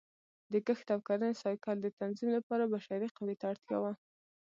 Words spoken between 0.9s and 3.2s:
او کرنې سایکل د تنظیم لپاره بشري